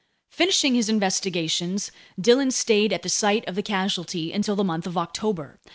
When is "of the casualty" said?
3.47-4.33